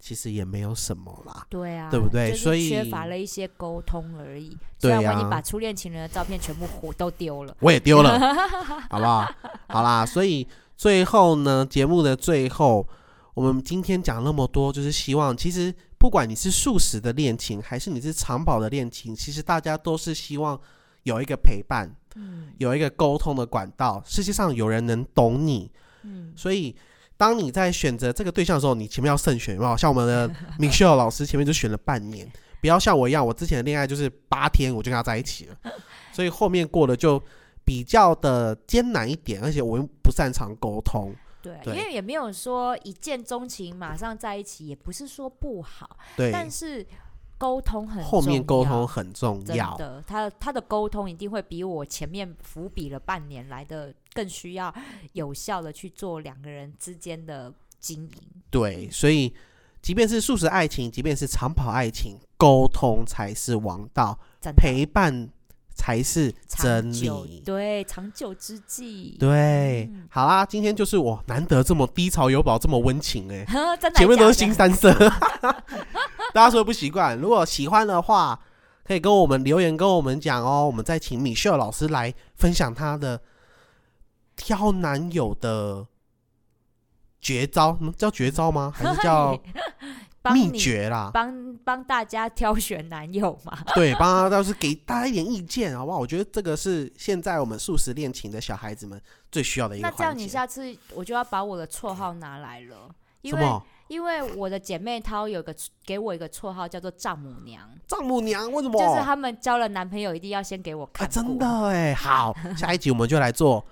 [0.00, 1.46] 其实也没有什么啦。
[1.48, 4.56] 对啊，对不对所以缺乏了一些沟通而已。
[4.80, 7.54] 对虽然我已经啊把初恋情人的照片全部火都丢了。
[7.60, 8.18] 我也丢了，
[8.90, 9.30] 好不好？
[9.68, 12.86] 好啦，所以最后呢，节目的最后，
[13.34, 20.58] 我们今天讲那么多，就是希望，其实不管你是素食的恋情，还是你是长跑的恋情，其实大家都是希望
[21.04, 22.52] 有一个陪伴，嗯。
[22.58, 25.70] 有一个沟通的管道，世界上有人能懂你，
[26.02, 26.74] 嗯，所以。
[27.14, 29.76] 当你在选择这个对象的时候，你前面要慎选，有没有？
[29.76, 30.28] 像我们的
[30.58, 32.28] Michelle 老师前面就选了半年，
[32.60, 35.56] 不要像我一样，我之前的恋爱就是八天我就跟他在一起了，
[36.12, 37.22] 所以后面过得就
[37.64, 41.76] 比较的艰难一点，而且我又不擅长沟通，对，对。
[41.76, 46.84] 因为也没有说一见钟情马上在一起，也不是说不好，对，但是
[47.42, 54.72] 沟通很后面沟重要通很重真要，的，他他的沟通一定会比我前面伏笔了半年来的更需要
[55.14, 58.12] 有效的去做两个人之间的经营。
[58.48, 59.34] 对，所以
[59.80, 64.16] 即便是素食爱情，即便是长跑爱情，沟通才是王道，
[64.56, 65.28] 陪伴
[65.82, 67.42] 才是真理。
[67.44, 69.16] 对长久之计。
[69.18, 73.44] 对，嗯好啦，今天就是我难得这么低潮有宝，这么温情哎、
[73.80, 74.94] 真的前面都是新三色，
[76.32, 77.18] 大家说不习惯。
[77.18, 78.38] 如果喜欢的话，
[78.84, 83.20] 可以跟我们留言跟我们讲哦，我们再请米秀老师来分享他的
[84.36, 85.84] 挑男友的
[87.20, 88.72] 绝招，嗯叫绝招吗？
[88.72, 89.36] 还是叫
[90.30, 91.10] 秘帮你诀啦？
[91.12, 93.58] 帮帮大家挑选男友嘛？
[93.74, 95.98] 对，帮他倒是给大家一点意见，好不好？
[95.98, 99.00] 我觉得这个是现在我们素食恋情的小孩子们
[99.30, 100.16] 最需要的一个那这样。
[100.16, 102.88] 你下次我就要把我的绰号拿来了，
[103.22, 105.54] 因为因为我的姐妹她有个
[105.84, 108.50] 给我一个绰号叫做丈母娘，丈母娘？
[108.52, 108.78] 为什么？
[108.78, 111.46] 就是他们交了男朋友一定要先给我啊，看、真的。
[111.66, 113.64] 哎，好， 下一集我们就来做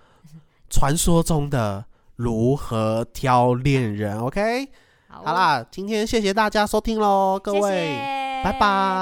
[0.69, 1.85] 传说中的
[2.17, 4.69] 如何挑恋人哦，OK？
[5.11, 5.23] 好。
[5.25, 8.59] 好啦，今天谢谢大家收听喽，各谢位，谢拜拜，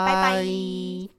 [0.07, 1.18] 拜拜。